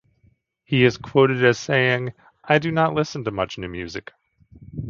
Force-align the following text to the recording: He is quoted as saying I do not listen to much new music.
He 0.63 0.83
is 0.83 0.97
quoted 0.97 1.45
as 1.45 1.59
saying 1.59 2.13
I 2.43 2.57
do 2.57 2.71
not 2.71 2.95
listen 2.95 3.23
to 3.25 3.29
much 3.29 3.59
new 3.59 3.69
music. 3.69 4.11